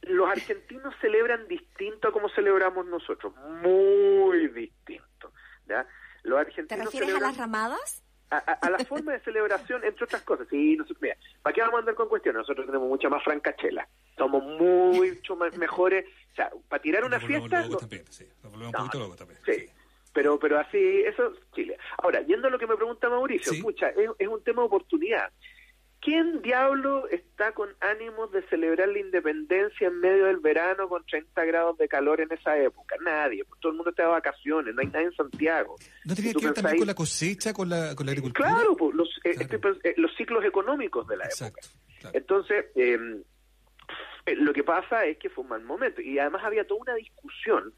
los 0.10 0.30
argentinos 0.30 0.94
celebran 1.02 1.48
distinto 1.48 2.10
a 2.10 2.12
como 2.12 2.30
celebramos 2.30 2.86
nosotros, 2.86 3.34
muy 3.64 4.48
distinto. 4.48 5.32
¿ya? 5.68 5.86
Los 6.24 6.40
argentinos 6.40 6.68
¿Te 6.70 7.00
refieres 7.00 7.16
a 7.16 7.20
las 7.20 7.38
ramadas? 7.38 8.04
A, 8.30 8.70
la 8.70 8.80
forma 8.80 9.14
de 9.14 9.22
celebración, 9.22 9.86
entre 9.86 10.04
otras 10.04 10.22
cosas. 10.24 10.48
Sí, 10.50 10.76
no 10.76 10.86
mira, 11.00 11.16
¿para 11.42 11.54
qué 11.54 11.62
vamos 11.62 11.76
a 11.76 11.80
andar 11.80 11.96
con 11.96 12.10
cuestiones? 12.10 12.40
Nosotros 12.40 12.66
tenemos 12.66 12.90
mucha 12.90 13.08
más 13.08 13.24
francachela. 13.24 13.88
Somos 14.18 14.44
mucho 14.44 15.38
más 15.38 15.56
mejores. 15.58 16.06
O 16.34 16.36
sea, 16.36 16.52
para 16.68 16.82
tirar 16.82 17.06
una 17.06 17.22
fiesta. 17.22 17.66
también, 17.80 18.06
sí. 18.10 18.28
un 18.44 18.72
poquito 18.72 19.16
también. 19.16 19.40
Sí. 19.46 19.70
Pero, 20.12 20.38
pero 20.40 20.60
así, 20.60 21.04
eso, 21.06 21.32
Chile. 21.54 21.78
Ahora, 22.00 22.22
yendo 22.22 22.50
a 22.50 22.52
lo 22.52 22.60
que 22.60 22.68
me 22.68 22.76
pregunta 22.76 23.08
Mauricio, 23.08 23.54
escucha, 23.54 23.90
es, 23.90 24.10
es 24.20 24.28
un 24.28 24.44
tema 24.44 24.64
de 24.64 24.68
oportunidad. 24.68 25.32
¿Quién 26.08 26.42
diablo 26.42 27.06
está 27.10 27.52
con 27.52 27.68
ánimos 27.82 28.32
de 28.32 28.42
celebrar 28.44 28.88
la 28.88 28.98
independencia 28.98 29.88
en 29.90 30.00
medio 30.00 30.28
del 30.28 30.38
verano 30.38 30.88
con 30.88 31.06
30 31.06 31.44
grados 31.44 31.78
de 31.78 31.90
calor 31.90 32.22
en 32.22 32.32
esa 32.32 32.58
época? 32.58 32.96
Nadie, 33.04 33.44
todo 33.60 33.74
el 33.74 33.76
mundo 33.76 33.90
está 33.90 34.04
de 34.04 34.08
vacaciones, 34.12 34.74
no 34.74 34.80
hay 34.80 34.88
nadie 34.88 35.08
en 35.08 35.16
Santiago. 35.16 35.76
¿No 36.06 36.16
tiene 36.16 36.34
que 36.34 36.46
ver 36.46 36.54
también 36.54 36.78
con 36.78 36.88
la 36.88 36.96
cosecha, 36.96 37.52
con 37.52 37.68
la, 37.68 37.94
con 37.94 38.06
la 38.06 38.14
agricultura? 38.14 38.48
Claro, 38.48 38.78
pues, 38.78 38.96
los, 38.96 39.10
eh, 39.26 39.36
este, 39.38 39.60
pues, 39.60 39.80
eh, 39.84 39.96
los 39.98 40.16
ciclos 40.16 40.46
económicos 40.46 41.06
de 41.10 41.18
la 41.18 41.26
época. 41.26 41.60
Entonces, 42.14 42.68
em, 42.76 43.22
eh, 44.28 44.36
lo 44.36 44.54
que 44.54 44.64
pasa 44.64 45.04
es 45.04 45.18
que 45.18 45.30
fue 45.30 45.44
un 45.44 45.50
mal 45.50 45.64
momento 45.66 46.00
y 46.00 46.20
además 46.20 46.42
había 46.46 46.66
toda 46.66 46.80
una 46.84 46.96
discusión 46.96 47.74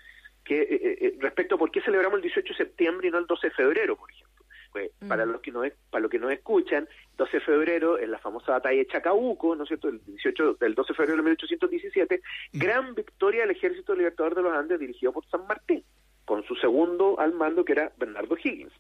que 0.45 1.17
respecto 1.19 1.55
a 1.55 1.57
por 1.57 1.71
qué 1.71 1.81
celebramos 1.81 2.17
el 2.17 2.21
18 2.21 2.53
de 2.53 2.57
septiembre 2.57 3.07
y 3.07 3.11
no 3.11 3.17
el 3.17 3.25
12 3.25 3.47
de 3.47 3.53
febrero, 3.55 3.97
por 3.97 4.11
ejemplo. 4.11 4.28
Pues, 4.71 4.91
para 5.07 5.25
los 5.25 5.41
que 5.41 5.51
no 5.51 5.63
para 5.89 6.01
los 6.03 6.11
que 6.11 6.19
no 6.19 6.29
escuchan, 6.29 6.87
12 7.17 7.37
de 7.37 7.43
febrero 7.43 7.97
en 7.97 8.11
la 8.11 8.19
famosa 8.19 8.51
batalla 8.51 8.77
de 8.77 8.87
Chacabuco, 8.87 9.55
¿no 9.55 9.63
es 9.63 9.67
cierto? 9.67 9.89
El 9.89 9.99
18 10.05 10.57
del 10.59 10.75
12 10.75 10.93
de 10.93 10.95
febrero 10.95 11.17
de 11.17 11.23
1817, 11.23 12.21
mm. 12.53 12.59
gran 12.59 12.93
victoria 12.93 13.41
del 13.41 13.51
Ejército 13.51 13.95
Libertador 13.95 14.35
de 14.35 14.43
los 14.43 14.53
Andes 14.53 14.79
dirigido 14.79 15.11
por 15.11 15.25
San 15.29 15.47
Martín, 15.47 15.83
con 16.25 16.43
su 16.43 16.55
segundo 16.55 17.19
al 17.19 17.33
mando 17.33 17.65
que 17.65 17.73
era 17.73 17.91
Bernardo 17.97 18.37
Higgins. 18.37 18.73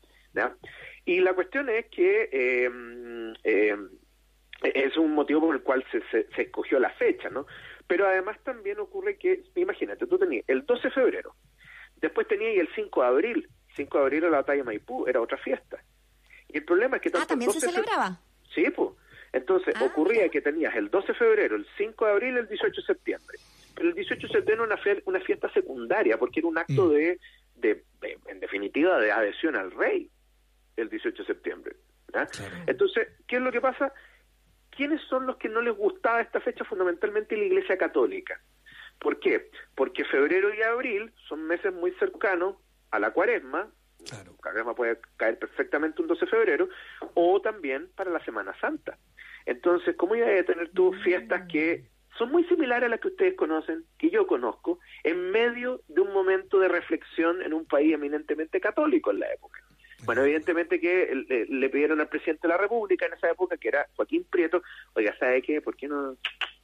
Y 1.05 1.19
la 1.21 1.33
cuestión 1.33 1.69
es 1.69 1.87
que 1.87 2.29
eh, 2.31 3.33
eh, 3.43 3.77
es 4.61 4.97
un 4.97 5.13
motivo 5.13 5.41
por 5.41 5.55
el 5.55 5.61
cual 5.61 5.83
se, 5.91 6.01
se, 6.11 6.41
escogió 6.41 6.79
la 6.79 6.91
fecha, 6.91 7.29
¿no? 7.29 7.45
Pero 7.87 8.07
además 8.07 8.37
también 8.43 8.79
ocurre 8.79 9.17
que, 9.17 9.43
imagínate, 9.55 10.05
tú 10.05 10.19
tenías 10.19 10.45
el 10.47 10.65
12 10.65 10.89
de 10.89 10.93
febrero, 10.93 11.35
después 11.97 12.27
tenías 12.27 12.57
el 12.57 12.69
5 12.75 13.01
de 13.01 13.07
abril, 13.07 13.49
5 13.75 13.97
de 13.97 14.03
abril 14.03 14.19
era 14.23 14.29
la 14.31 14.37
batalla 14.37 14.63
Maipú, 14.63 15.05
era 15.07 15.21
otra 15.21 15.37
fiesta. 15.37 15.77
Y 16.47 16.57
el 16.57 16.65
problema 16.65 16.97
es 16.97 17.01
que... 17.03 17.11
Ah, 17.13 17.25
¿también 17.27 17.51
se 17.51 17.59
celebraba? 17.59 18.19
Sí, 18.53 18.65
pues. 18.75 18.89
Entonces 19.31 19.75
Ah, 19.77 19.83
ocurría 19.85 20.21
mira. 20.23 20.29
que 20.31 20.41
tenías 20.41 20.75
el 20.75 20.89
12 20.89 21.07
de 21.09 21.13
febrero, 21.13 21.55
el 21.55 21.67
5 21.77 22.05
de 22.05 22.11
abril, 22.11 22.37
el 22.37 22.47
18 22.47 22.81
de 22.81 22.87
septiembre. 22.87 23.37
Pero 23.75 23.89
el 23.89 23.93
18 23.95 24.27
de 24.27 24.33
septiembre 24.33 24.53
era 24.53 24.63
una, 24.63 24.77
fe- 24.77 25.03
una 25.05 25.19
fiesta 25.21 25.51
secundaria, 25.53 26.17
porque 26.17 26.39
era 26.39 26.47
un 26.47 26.57
acto 26.57 26.85
Mm. 26.85 26.89
de, 26.89 27.19
de, 27.55 27.83
de- 28.01 28.17
en 28.27 28.39
definitiva, 28.39 28.99
de 28.99 29.11
adhesión 29.11 29.55
al 29.55 29.71
rey, 29.71 30.09
el 30.77 30.89
18 30.89 31.21
de 31.23 31.27
septiembre. 31.27 31.75
Entonces, 32.65 33.07
¿qué 33.27 33.35
es 33.35 33.41
lo 33.41 33.51
que 33.51 33.61
pasa? 33.61 33.93
¿Quiénes 34.71 35.01
son 35.09 35.25
los 35.27 35.37
que 35.37 35.47
no 35.49 35.61
les 35.61 35.75
gustaba 35.75 36.21
esta 36.21 36.39
fecha? 36.39 36.63
Fundamentalmente 36.65 37.37
la 37.37 37.43
Iglesia 37.43 37.77
Católica. 37.77 38.41
¿Por 38.99 39.19
qué? 39.19 39.51
Porque 39.75 40.03
febrero 40.05 40.53
y 40.53 40.61
abril 40.63 41.11
son 41.27 41.43
meses 41.45 41.71
muy 41.73 41.91
cercanos 41.99 42.55
a 42.91 42.99
la 42.99 43.11
cuaresma, 43.11 43.69
Claro. 44.07 44.33
Cuaresma 44.37 44.75
puede 44.75 44.97
caer 45.17 45.37
perfectamente 45.37 46.01
un 46.01 46.07
12 46.07 46.25
de 46.25 46.31
febrero, 46.31 46.69
o 47.15 47.41
también 47.41 47.89
para 47.95 48.09
la 48.09 48.23
Semana 48.23 48.55
Santa. 48.59 48.97
Entonces, 49.45 49.95
¿cómo 49.97 50.15
ibas 50.15 50.29
a 50.39 50.43
tener 50.43 50.69
tú 50.71 50.93
fiestas 51.03 51.47
que 51.51 51.85
son 52.17 52.31
muy 52.31 52.43
similares 52.45 52.87
a 52.87 52.89
las 52.89 52.99
que 52.99 53.09
ustedes 53.09 53.35
conocen, 53.35 53.85
que 53.97 54.09
yo 54.09 54.25
conozco, 54.27 54.79
en 55.03 55.31
medio 55.31 55.81
de 55.87 56.01
un 56.01 56.13
momento 56.13 56.59
de 56.59 56.67
reflexión 56.67 57.41
en 57.41 57.53
un 57.53 57.65
país 57.65 57.93
eminentemente 57.93 58.59
católico 58.59 59.11
en 59.11 59.19
la 59.19 59.31
época? 59.33 59.61
Bueno, 60.05 60.23
evidentemente 60.23 60.79
que 60.79 61.13
le, 61.27 61.45
le 61.45 61.69
pidieron 61.69 61.99
al 61.99 62.07
presidente 62.07 62.47
de 62.47 62.53
la 62.53 62.57
República 62.57 63.05
en 63.05 63.13
esa 63.13 63.29
época, 63.29 63.57
que 63.57 63.67
era 63.67 63.85
Joaquín 63.95 64.25
Prieto, 64.29 64.63
oiga, 64.93 65.13
¿sabe 65.19 65.41
qué? 65.41 65.61
¿Por 65.61 65.75
qué 65.75 65.89
no 65.89 66.15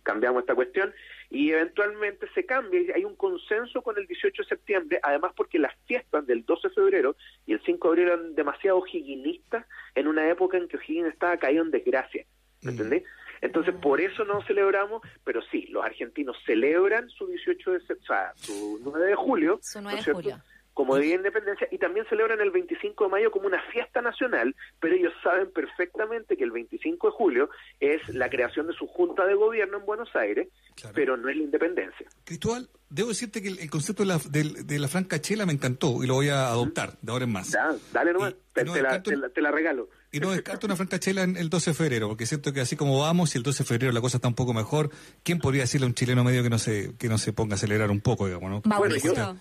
cambiamos 0.06 0.42
esta 0.44 0.56
cuestión? 0.56 0.94
Y 1.30 1.52
eventualmente 1.52 2.28
se 2.34 2.46
cambia, 2.46 2.80
y 2.80 2.92
hay 2.92 3.04
un 3.04 3.16
consenso 3.16 3.82
con 3.82 3.98
el 3.98 4.08
18 4.08 4.44
de 4.44 4.48
septiembre, 4.48 5.00
además 5.04 5.34
porque 5.36 5.60
las 5.60 5.74
fiestas 5.86 6.26
del 6.26 6.46
12 6.46 6.70
de 6.70 6.74
febrero 6.74 7.18
y 7.46 7.54
el 7.54 7.62
5 7.66 7.88
de 7.88 7.92
abril 7.92 8.08
eran 8.08 8.36
demasiado 8.36 8.82
higienistas 8.88 9.66
en 9.96 10.08
una 10.08 10.30
época 10.30 10.58
en 10.58 10.68
que 10.70 10.78
O'Higgins 10.78 11.12
estaba 11.12 11.36
caído 11.38 11.64
en 11.64 11.72
desgracia, 11.72 12.26
¿me 12.62 12.72
Mm. 12.72 12.76
entendés? 12.76 13.04
Entonces, 13.42 13.76
por 13.76 14.00
eso 14.00 14.24
no 14.24 14.42
celebramos, 14.44 15.02
pero 15.26 15.42
sí, 15.52 15.68
los 15.70 15.84
argentinos 15.84 16.38
celebran 16.46 17.10
su 17.10 17.28
18 17.28 17.72
de 17.74 17.80
septiembre, 17.80 18.04
o 18.04 18.08
sea, 18.08 18.34
su 18.36 18.80
9 18.84 19.08
de 19.08 19.16
julio, 19.16 19.60
Su 19.62 19.80
¿no 19.80 19.90
9 19.90 20.00
es 20.00 20.06
de 20.06 20.12
cierto? 20.14 20.42
Como 20.76 20.96
Día 20.98 21.10
de 21.12 21.16
Independencia 21.16 21.68
y 21.72 21.80
también 21.80 22.06
celebran 22.10 22.40
el 22.42 22.52
25 22.52 23.06
de 23.06 23.10
mayo 23.10 23.32
como 23.32 23.48
una 23.48 23.60
fiesta 23.72 24.02
nacional, 24.04 24.56
pero 24.80 24.94
ellos 24.94 25.14
saben 25.24 25.50
perfectamente 25.52 26.38
que 26.38 26.44
el 26.44 26.52
25 26.52 27.08
de 27.08 27.14
julio 27.14 27.50
es 27.80 28.08
la 28.10 28.30
creación 28.30 28.68
de 28.68 28.74
su 28.74 28.86
junta 28.86 29.26
de 29.26 29.34
gobierno 29.34 29.80
en 29.80 29.86
Buenos 29.88 30.16
Aires, 30.16 30.50
Claro. 30.76 30.94
pero 30.94 31.18
no 31.18 31.30
es 31.30 31.38
la 31.38 31.44
independencia. 31.44 32.06
Cristóbal, 32.26 32.70
debo 32.90 33.10
decirte 33.10 33.42
que 33.42 33.48
el, 33.48 33.60
el 33.60 33.70
concepto 33.72 34.04
de 34.04 34.08
la, 34.10 34.20
de 34.30 34.78
la 34.80 34.88
franca 34.90 35.20
chela 35.22 35.46
me 35.48 35.54
encantó 35.54 36.04
y 36.04 36.08
lo 36.08 36.16
voy 36.16 36.30
a 36.30 36.48
adoptar 36.50 36.94
de 37.02 37.12
ahora 37.12 37.24
en 37.24 37.32
más. 37.32 37.50
Ya, 37.52 37.74
dale 37.94 38.12
nomás, 38.14 38.34
Y- 38.34 38.36
te, 38.54 38.62
y 38.62 38.66
no 38.66 38.74
te 38.74 38.82
la, 38.82 38.90
descarto- 38.92 39.10
te 39.12 39.18
la- 39.18 39.30
te 39.30 39.42
la 39.42 39.52
regalo. 39.52 39.90
Y 40.12 40.20
no 40.20 40.32
descarto 40.32 40.66
una 40.68 40.76
franca 40.76 41.00
chela 41.00 41.24
en 41.24 41.36
el 41.38 41.50
12 41.50 41.72
de 41.72 41.74
febrero, 41.76 42.08
porque 42.10 42.26
siento 42.26 42.54
que 42.54 42.62
así 42.62 42.76
como 42.76 43.00
vamos, 43.00 43.30
si 43.32 43.38
el 43.38 43.44
12 43.44 43.64
de 43.64 43.68
febrero 43.68 43.92
la 43.94 44.00
cosa 44.02 44.18
está 44.18 44.28
un 44.30 44.36
poco 44.36 44.54
mejor, 44.54 44.90
¿quién 45.24 45.40
podría 45.40 45.64
decirle 45.64 45.86
a 45.86 45.88
un 45.88 45.94
chileno 45.94 46.24
medio 46.24 46.44
que 46.44 46.50
no 46.50 46.58
se, 46.60 46.96
que 46.98 47.08
no 47.10 47.18
se 47.18 47.34
ponga 47.34 47.54
a 47.54 47.56
acelerar 47.56 47.90
un 47.92 48.02
poco, 48.02 48.26
digamos, 48.28 48.50
¿no? 48.50 48.62
Mauricio. 48.66 49.14
Bueno, 49.14 49.40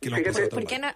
Que 0.00 0.08
yo- 0.10 0.16
nos 0.16 0.26
fíjate, 0.36 0.48
¿Por 0.48 0.66
qué 0.66 0.78
no, 0.78 0.88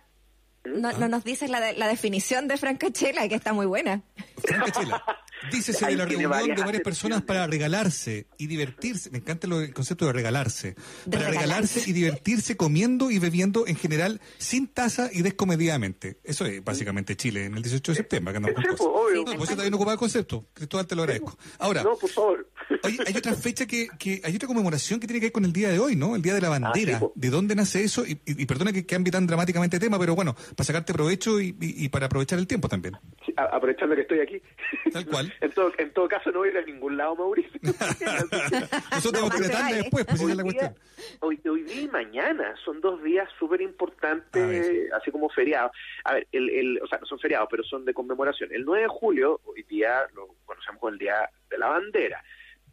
no, 0.65 0.93
no 0.99 1.09
nos 1.09 1.25
dices 1.25 1.51
la, 1.51 1.61
de- 1.61 1.75
la 1.75 1.89
definición 1.89 2.49
de 2.49 2.57
Francachela, 2.57 3.29
que 3.29 3.35
está 3.35 3.53
muy 3.53 3.67
buena? 3.67 4.03
Franca 4.43 4.71
chela. 4.73 5.05
Dícese 5.53 5.85
de 5.85 5.97
la 5.97 6.05
reunión 6.07 6.23
de 6.23 6.27
varias 6.39 6.65
varias 6.65 6.83
personas 6.83 7.21
para 7.21 7.47
regalarse 7.47 8.29
y 8.39 8.47
divertirse. 8.47 9.11
Me 9.11 9.19
encanta 9.19 9.47
lo- 9.47 9.61
el 9.61 9.75
concepto 9.75 10.07
de 10.07 10.15
regalarse. 10.15 10.69
De 10.69 10.75
para 11.19 11.29
regalarse. 11.29 11.35
regalarse 11.81 11.91
y 11.91 11.93
divertirse 11.93 12.57
comiendo 12.57 13.11
y 13.11 13.19
bebiendo 13.19 13.67
en 13.67 13.77
general 13.77 14.23
sin 14.39 14.69
taza 14.69 15.11
y 15.13 15.21
descomedidamente. 15.21 16.19
Eso 16.25 16.47
es 16.47 16.65
básicamente 16.65 17.15
Chile 17.17 17.45
en 17.45 17.57
el 17.57 17.63
18 17.63 17.93
de 17.93 17.97
septiembre. 17.97 18.33
que 18.33 18.37
andamos 18.39 18.55
con 18.55 18.63
Sí, 18.65 18.69
cosas. 18.71 18.87
pues, 18.87 19.05
obvio. 19.05 19.19
No, 19.19 19.37
pues 19.37 19.51
eso 19.51 19.57
también 19.57 19.75
ocupaba 19.75 19.93
el 19.93 19.99
concepto. 19.99 20.47
Cristóbal, 20.55 20.87
te 20.87 20.95
lo 20.95 21.03
agradezco. 21.03 21.37
Ahora, 21.59 21.83
No, 21.83 21.95
por 21.97 22.09
favor. 22.11 22.51
Oye, 22.83 22.99
hay 23.07 23.17
otra 23.17 23.35
fecha 23.35 23.67
que, 23.67 23.89
que 23.99 24.21
hay 24.25 24.37
otra 24.37 24.47
conmemoración 24.47 25.01
que 25.01 25.07
tiene 25.07 25.21
que 25.21 25.27
ver 25.27 25.33
con 25.33 25.45
el 25.45 25.53
día 25.53 25.69
de 25.71 25.79
hoy, 25.79 25.97
¿no? 25.97 26.17
El 26.17 26.23
día 26.23 26.35
de 26.35 26.41
la 26.41 26.49
bandera. 26.49 26.97
Ah, 26.97 27.01
sí. 27.01 27.07
¿De 27.15 27.31
dónde 27.31 27.55
nace 27.55 27.83
eso? 27.85 28.05
Y, 28.07 28.13
y- 28.27 28.43
y 28.43 28.47
perdona 28.47 28.73
que 28.73 28.85
cambie 28.87 29.11
tan 29.13 29.27
dramáticamente 29.27 29.77
el 29.77 29.83
tema, 29.83 29.99
pero 29.99 30.15
bueno, 30.15 30.35
para 30.57 30.65
sacarte 30.65 30.93
provecho 30.93 31.41
y, 31.41 31.57
y- 31.61 31.89
para 31.89 32.07
aprovechar 32.07 32.39
el 32.39 32.47
tiempo 32.47 32.69
también. 32.69 32.97
Sí, 33.25 33.33
a- 33.37 33.45
aprovechando 33.57 33.95
que 33.95 34.03
estoy 34.03 34.21
aquí. 34.21 34.41
Tal 34.93 35.07
cual. 35.07 35.33
en, 35.41 35.51
todo, 35.53 35.73
en 35.79 35.93
todo 35.93 36.09
caso, 36.09 36.31
no 36.33 36.41
voy 36.41 36.49
a 36.49 36.53
ir 36.53 36.59
a 36.59 36.63
ningún 36.63 36.97
lado, 36.97 37.17
Mauricio. 37.17 37.61
Nosotros 37.63 39.31
te 39.31 39.37
tratarla 39.39 39.61
vale. 39.63 39.77
después, 39.79 40.05
pues 40.05 40.21
esa 40.21 40.31
es 40.31 40.37
la 40.37 40.43
cuestión. 40.43 40.75
hoy, 41.21 41.41
hoy 41.49 41.63
día 41.63 41.81
y 41.83 41.89
mañana 41.89 42.55
son 42.65 42.81
dos 42.81 43.03
días 43.03 43.29
súper 43.39 43.61
A 43.61 43.65
importantes, 43.65 44.49
ver. 44.49 44.93
así 45.01 45.11
como 45.11 45.29
feriados. 45.29 45.73
A 46.05 46.15
ver, 46.15 46.27
el, 46.33 46.51
el, 46.51 46.81
o 46.83 46.87
sea, 46.87 46.99
no 46.99 47.07
son 47.07 47.19
feriados, 47.19 47.49
pero 47.51 47.63
son 47.65 47.85
de 47.85 47.95
conmemoración. 47.95 48.51
El 48.53 48.65
9 48.65 48.83
de 48.83 48.89
julio, 48.89 49.41
hoy 49.45 49.63
día 49.69 50.03
lo 50.15 50.29
conocemos 50.45 50.81
como 50.81 50.93
el 50.93 50.99
Día 50.99 51.29
de 51.51 51.59
la 51.59 51.69
Bandera, 51.69 52.23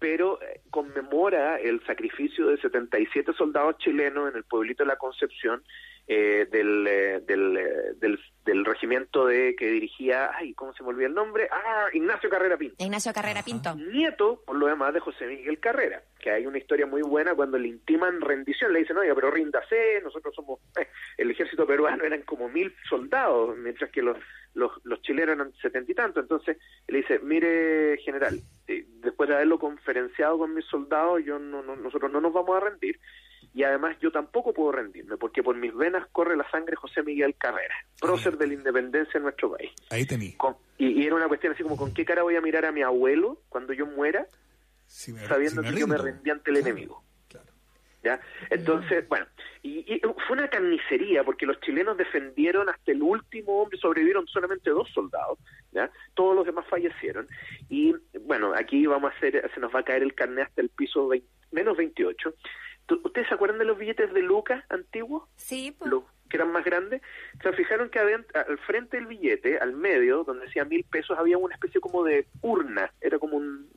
pero 0.02 0.42
eh, 0.42 0.62
conmemora 0.72 1.60
el 1.60 1.80
sacrificio 1.86 2.48
de 2.48 2.58
77 2.58 3.34
soldados 3.34 3.78
chilenos 3.78 4.32
en 4.32 4.38
el 4.38 4.44
pueblito 4.44 4.82
de 4.82 4.88
la 4.88 4.96
Concepción 4.96 5.62
eh, 6.08 6.48
del, 6.52 6.86
eh, 6.88 7.20
del, 7.26 7.58
eh, 7.58 7.94
del, 8.00 8.20
del 8.46 8.66
regimiento 8.66 9.26
de 9.28 9.56
que 9.56 9.68
dirigía, 9.70 10.32
ay, 10.36 10.54
¿cómo 10.54 10.74
se 10.74 10.84
me 10.84 10.90
olvida 10.90 11.08
el 11.08 11.14
nombre? 11.14 11.48
Ah, 11.52 11.86
Ignacio 11.94 12.30
Carrera 12.30 12.58
Pinto 12.58 12.84
Ignacio 12.84 13.14
Carrera 13.14 13.44
Pinto. 13.44 13.76
nieto, 13.76 14.42
por 14.46 14.56
lo 14.58 14.68
demás, 14.68 14.94
de 14.94 15.00
José 15.00 15.26
Miguel 15.28 15.60
Carrera, 15.60 16.02
que 16.20 16.32
hay 16.32 16.46
una 16.46 16.58
historia 16.58 16.86
muy 16.86 17.02
buena 17.02 17.34
cuando 17.36 17.58
le 17.58 17.68
intiman 17.70 18.20
rendición, 18.20 18.74
le 18.74 18.80
dicen, 18.80 18.98
oiga, 18.98 19.16
pero 19.16 19.32
ríndase, 19.32 20.02
nosotros 20.04 20.34
somos, 20.36 20.60
eh, 20.80 20.88
el 21.18 21.32
ejército 21.32 21.66
peruano 21.68 22.04
eran 22.04 22.24
como 22.24 22.50
mil 22.50 22.74
soldados, 22.90 23.56
mientras 23.58 23.90
que 23.92 24.02
los, 24.02 24.18
los, 24.54 24.72
los 24.84 25.02
chilenos 25.04 25.36
eran 25.36 25.54
setenta 25.62 25.92
y 25.92 25.96
tanto, 25.96 26.20
entonces 26.20 26.58
le 26.88 26.98
dice, 26.98 27.20
mire, 27.20 27.98
general, 28.00 28.40
eh, 28.68 28.86
después 29.02 29.30
de 29.30 29.36
haberlo 29.36 29.60
conferenciado 29.60 30.40
con 30.40 30.54
mis 30.54 30.66
soldados, 30.66 31.24
yo 31.24 31.40
no, 31.40 31.62
no- 31.64 31.76
nosotros 31.76 32.12
no 32.12 32.20
nos 32.20 32.34
vamos 32.34 32.58
a 32.58 32.60
rendir, 32.70 33.00
y 33.54 33.64
además 33.64 33.98
yo 34.00 34.12
tampoco 34.12 34.54
puedo 34.54 34.72
rendirme, 34.72 35.18
porque 35.18 35.44
por 35.44 35.56
mis 35.58 35.74
venas 35.76 36.08
corre 36.12 36.38
la 36.38 36.50
sangre 36.50 36.76
José 36.76 37.04
Miguel 37.04 37.36
Carrera, 37.38 37.76
prócer 38.00 38.38
de 38.38 38.48
la 38.48 38.54
independencia 38.54 39.18
en 39.18 39.24
nuestro 39.24 39.52
país. 39.56 39.72
Ahí 39.90 40.06
tení. 40.06 40.34
Con- 40.34 40.56
y, 40.78 40.88
y 41.02 41.06
era 41.06 41.16
una 41.16 41.28
cuestión 41.28 41.54
así 41.54 41.64
como, 41.64 41.78
¿con 41.78 41.94
qué 41.94 42.06
cara 42.06 42.24
voy 42.24 42.36
a 42.36 42.42
mirar 42.42 42.66
a 42.66 42.72
mi 42.72 42.82
abuelo 42.82 43.42
cuando 43.50 43.74
yo 43.74 43.86
muera? 43.86 44.26
Si 44.88 45.12
me- 45.14 45.20
sabiendo 45.28 45.62
si 45.64 45.74
que 45.74 45.80
yo 45.80 45.88
me 45.88 45.98
rendí 45.98 46.30
ante 46.30 46.52
el 46.52 46.58
Claro, 46.58 46.70
enemigo. 46.72 47.04
claro. 47.28 47.48
¿ya? 48.04 48.20
Entonces, 48.50 49.08
bueno, 49.08 49.26
y, 49.64 49.80
y 49.96 50.00
fue 50.00 50.38
una 50.38 50.50
carnicería 50.50 51.24
porque 51.24 51.46
los 51.46 51.60
chilenos 51.62 51.98
defendieron 51.98 52.68
hasta 52.70 52.92
el 52.92 53.02
último 53.04 53.62
hombre, 53.62 53.78
sobrevivieron 53.80 54.26
solamente 54.28 54.70
dos 54.72 54.90
soldados, 54.94 55.38
¿ya? 55.72 55.92
Todos 56.16 56.36
los 56.36 56.46
demás 56.46 56.66
fallecieron. 56.68 57.28
Y 57.70 57.94
bueno, 58.22 58.54
aquí 58.56 58.86
vamos 58.88 59.12
a 59.14 59.18
hacer, 59.18 59.50
se 59.54 59.60
nos 59.60 59.74
va 59.76 59.82
a 59.82 59.84
caer 59.84 60.04
el 60.04 60.16
carnet 60.16 60.48
hasta 60.48 60.62
el 60.62 60.70
piso 60.70 61.08
20 61.10 61.28
menos 61.52 61.76
28. 61.78 62.34
¿Tú- 62.92 63.00
¿Ustedes 63.06 63.30
se 63.30 63.34
acuerdan 63.36 63.58
de 63.60 63.64
los 63.64 63.78
billetes 63.78 64.14
de 64.14 64.22
Lucas 64.22 64.66
antiguos? 64.70 65.24
Sí, 65.38 65.74
pues. 65.80 65.90
los 65.90 66.04
que 66.30 66.36
eran 66.38 66.52
más 66.52 66.64
grandes, 66.66 67.02
se 67.42 67.52
fijaron 67.54 67.90
que 67.90 68.00
adent- 68.00 68.36
al 68.36 68.58
frente 68.60 68.98
del 68.98 69.06
billete, 69.06 69.58
al 69.60 69.74
medio, 69.74 70.24
donde 70.26 70.46
decía 70.46 70.64
mil 70.66 70.84
pesos, 70.86 71.18
había 71.18 71.38
una 71.38 71.56
especie 71.56 71.80
como 71.82 72.04
de 72.06 72.26
urna, 72.42 72.92
era 73.02 73.18
como 73.20 73.38
un... 73.38 73.70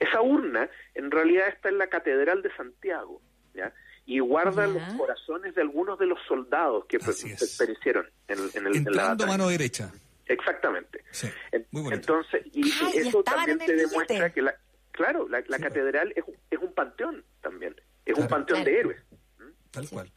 Esa 0.00 0.20
urna, 0.22 0.68
en 0.94 1.10
realidad, 1.10 1.48
está 1.48 1.68
en 1.70 1.78
la 1.78 1.86
Catedral 1.88 2.40
de 2.42 2.54
Santiago, 2.54 3.20
¿ya? 3.54 3.72
Y 4.06 4.18
guarda 4.20 4.66
los 4.66 4.82
corazones 4.98 5.54
de 5.54 5.62
algunos 5.62 5.98
de 5.98 6.06
los 6.06 6.18
soldados 6.28 6.84
que 6.86 6.98
perecieron 6.98 8.06
en, 8.28 8.38
el- 8.38 8.50
en 8.54 8.66
el, 8.66 8.76
en 8.76 8.84
la 8.84 8.90
Entrando 8.90 9.24
batalla. 9.24 9.26
mano 9.26 9.48
derecha. 9.48 9.92
Exactamente. 10.26 11.02
Sí, 11.10 11.28
muy 11.70 11.82
bonito. 11.82 11.94
Entonces, 11.94 12.46
y, 12.52 12.68
eso 12.98 13.22
también 13.22 13.58
te 13.58 13.74
demuestra 13.74 14.30
que, 14.32 14.42
la, 14.42 14.54
claro, 14.90 15.26
la, 15.28 15.42
la 15.46 15.56
Sí, 15.56 15.62
catedral 15.62 16.12
es, 16.16 16.24
un- 16.26 16.36
es 16.50 16.58
un 16.58 16.74
panteón 16.74 17.24
también, 17.40 17.74
es 18.14 18.22
un 18.22 18.28
panteón 18.28 18.62
Claro. 18.62 18.70
de 18.72 18.80
héroes. 18.80 19.02
Tal 19.70 19.88
cual. 19.88 20.10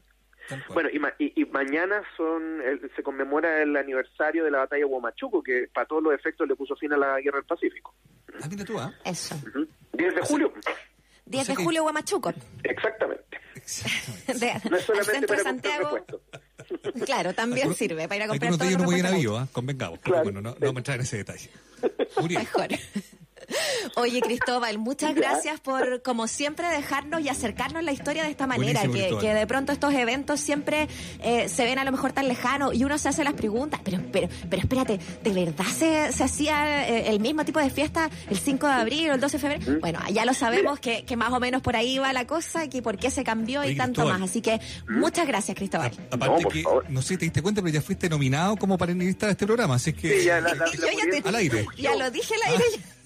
Tal 0.49 0.65
cual. 0.65 0.73
Bueno, 0.75 0.89
y, 0.93 0.99
ma- 0.99 1.13
y- 1.19 1.41
y 1.41 1.45
mañana 1.45 2.01
son 2.15 2.61
el- 2.61 2.89
se 2.95 3.03
conmemora 3.03 3.61
el 3.61 3.75
aniversario 3.75 4.43
de 4.45 4.51
la 4.51 4.59
batalla 4.59 4.79
de 4.79 4.85
Huamachuco, 4.85 5.43
que 5.43 5.67
para 5.73 5.85
todos 5.87 6.01
los 6.03 6.13
efectos 6.13 6.47
le 6.47 6.55
puso 6.55 6.75
fin 6.75 6.93
a 6.93 6.97
la 6.97 7.19
guerra 7.19 7.37
del 7.39 7.45
Pacífico. 7.45 7.93
Ah, 8.41 8.47
mira 8.49 8.63
tú, 8.63 8.79
¿ah? 8.79 8.93
Eso. 9.03 9.35
Ujú. 9.35 9.67
10 9.93 10.15
de 10.15 10.21
julio, 10.21 10.53
10 11.25 11.41
O 11.43 11.45
sea 11.45 11.53
de 11.53 11.57
que- 11.57 11.63
julio, 11.65 11.81
Guamachuco. 11.83 12.33
exactamente. 12.63 13.39
Exactamente. 13.55 14.45
De- 14.45 14.69
No 14.69 14.77
es 14.77 14.83
solamente 14.85 15.11
centro 15.11 15.35
de 15.35 15.43
para 15.43 15.43
Santiago. 15.43 16.05
Claro, 17.05 17.33
también 17.33 17.59
Algunos- 17.63 17.77
sirve 17.77 18.07
para 18.07 18.15
ir 18.17 18.21
a 18.23 18.27
comprar 18.27 18.51
Algunos 18.51 18.57
todo 18.57 18.67
de 18.67 18.69
ellos 18.69 18.75
el 18.75 18.77
no 18.79 18.85
muy 18.85 18.95
bien 18.95 19.05
repuesto 19.05 19.29
habido, 19.31 19.37
¿ah? 19.39 19.47
Convengamos. 19.51 19.99
Pero 19.99 20.11
Claro. 20.13 20.23
bueno, 20.25 20.41
no, 20.41 20.49
no 20.51 20.55
vamos 20.59 20.75
a 20.75 20.79
entrar 20.79 20.95
en 20.97 21.03
ese 21.03 21.17
detalle. 21.17 21.49
Muriel, 22.21 22.39
Mejor. 22.41 22.67
Oye, 23.95 24.21
Cristóbal, 24.21 24.77
muchas 24.77 25.15
gracias 25.15 25.59
por, 25.59 26.01
como 26.01 26.27
siempre, 26.27 26.67
dejarnos 26.69 27.21
y 27.21 27.29
acercarnos 27.29 27.83
la 27.83 27.91
historia 27.91 28.23
de 28.23 28.29
esta 28.29 28.47
manera, 28.47 28.81
que, 28.83 29.17
que, 29.19 29.33
de 29.33 29.47
pronto 29.47 29.71
estos 29.71 29.93
eventos 29.93 30.39
siempre 30.39 30.87
eh, 31.21 31.49
se 31.49 31.65
ven 31.65 31.79
a 31.79 31.83
lo 31.83 31.91
mejor 31.91 32.13
tan 32.13 32.27
lejanos 32.27 32.73
y 32.73 32.83
uno 32.83 32.97
se 32.97 33.09
hace 33.09 33.23
las 33.23 33.33
preguntas, 33.33 33.79
pero 33.83 33.99
pero 34.11 34.27
pero 34.49 34.61
espérate, 34.61 34.99
¿de 35.23 35.31
verdad 35.31 35.65
se, 35.65 36.11
se 36.11 36.23
hacía 36.23 36.87
eh, 36.87 37.09
el 37.09 37.19
mismo 37.19 37.45
tipo 37.45 37.59
de 37.59 37.69
fiesta 37.69 38.09
el 38.29 38.37
5 38.37 38.67
de 38.67 38.73
abril 38.73 39.09
o 39.11 39.13
el 39.15 39.21
12 39.21 39.37
de 39.37 39.41
febrero? 39.41 39.79
Bueno, 39.79 39.99
ya 40.11 40.25
lo 40.25 40.33
sabemos 40.33 40.79
que, 40.79 41.05
que 41.05 41.15
más 41.15 41.31
o 41.31 41.39
menos 41.39 41.61
por 41.61 41.75
ahí 41.75 41.97
va 41.97 42.13
la 42.13 42.25
cosa, 42.25 42.67
que 42.67 42.81
por 42.81 42.97
qué 42.97 43.11
se 43.11 43.23
cambió 43.23 43.63
y 43.63 43.75
tanto 43.75 44.05
más. 44.05 44.21
Así 44.21 44.41
que 44.41 44.59
¿Mm? 44.87 44.99
muchas 44.99 45.27
gracias, 45.27 45.55
Cristóbal. 45.55 45.91
aparte 46.11 46.43
no, 46.43 46.49
que, 46.49 46.63
no 46.89 47.01
sé, 47.01 47.17
te 47.17 47.25
diste 47.25 47.41
cuenta, 47.41 47.61
pero 47.61 47.73
ya 47.73 47.81
fuiste 47.81 48.09
nominado 48.09 48.55
como 48.57 48.77
panelista 48.77 49.27
de 49.27 49.33
este 49.33 49.45
programa, 49.45 49.75
así 49.75 49.93
que... 49.93 50.19
Sí, 50.19 50.25
ya, 50.25 50.41
la, 50.41 50.51
al 51.25 51.35
aire. 51.35 51.65
Ya 51.77 51.95
lo 51.95 52.09
dije 52.11 52.33
al 52.35 52.53
aire. 52.53 52.96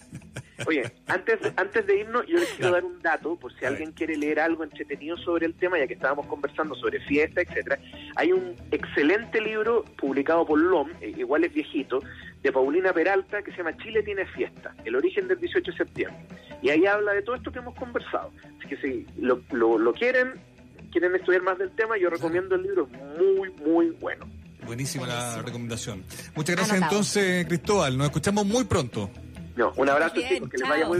Oye, 0.68 0.91
antes, 1.08 1.39
antes 1.56 1.88
de 1.88 2.00
irnos, 2.00 2.25
yo 2.27 2.38
les 2.38 2.50
quiero 2.50 2.72
dar 2.72 2.86
un 2.86 3.01
dato, 3.01 3.36
por 3.36 3.51
si 3.58 3.65
alguien 3.65 3.91
quiere 3.94 4.15
leer 4.15 4.39
algo 4.39 4.63
entretenido 4.63 5.18
sobre 5.18 5.46
el 5.46 5.56
tema, 5.56 5.80
ya 5.80 5.88
que 5.88 5.94
estábamos 5.96 6.27
conversando 6.27 6.75
sobre 6.75 7.00
fiesta, 7.01 7.41
etcétera. 7.41 7.80
Hay 8.15 8.32
un 8.32 8.56
excelente 8.72 9.41
libro 9.41 9.84
publicado 9.98 10.46
por 10.46 10.60
LOM, 10.60 10.89
eh, 11.01 11.13
igual 11.18 11.44
es 11.44 11.53
viejito, 11.53 12.00
de 12.44 12.51
Paulina 12.51 12.94
Peralta, 12.94 13.41
que 13.41 13.51
se 13.51 13.58
llama 13.58 13.75
Chile 13.77 14.03
tiene 14.03 14.25
fiesta, 14.25 14.75
el 14.86 14.96
origen 14.96 15.27
del 15.27 15.39
18 15.39 15.72
de 15.72 15.77
septiembre. 15.77 16.20
Y 16.62 16.70
ahí 16.70 16.86
habla 16.86 17.13
de 17.13 17.24
todo 17.24 17.36
esto 17.36 17.51
que 17.51 17.60
hemos 17.60 17.75
conversado. 17.75 18.32
Así 18.60 18.68
que 18.68 18.77
si 18.77 19.08
lo, 19.20 19.41
lo, 19.51 19.80
lo 19.80 19.94
quieren, 19.94 20.34
quieren 20.91 21.15
estudiar 21.15 21.41
más 21.41 21.58
del 21.58 21.72
tema, 21.72 21.98
yo 21.98 22.10
recomiendo 22.10 22.56
el 22.56 22.63
libro, 22.63 22.88
es 22.91 23.01
muy, 23.20 23.50
muy 23.65 23.89
bueno. 24.00 24.27
Buenísima 24.65 25.08
la 25.08 25.41
recomendación. 25.41 26.03
Muchas 26.36 26.56
gracias 26.56 26.82
entonces, 26.82 27.46
Cristóbal. 27.48 27.98
Nos 27.98 28.06
escuchamos 28.06 28.46
muy 28.46 28.63
pronto. 28.65 29.10
No, 29.55 29.74
un 29.75 29.89
abrazo, 29.89 30.15
chicos, 30.15 30.50
que 30.50 30.58
les 30.58 30.70
vaya 30.70 30.86
muy 30.86 30.98
bien. 30.98 31.00